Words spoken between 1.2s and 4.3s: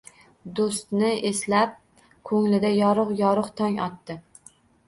eslab ko‘nglida yorug‘-yorug‘ tong otdi